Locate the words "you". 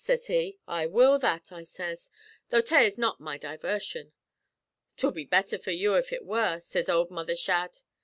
5.69-5.93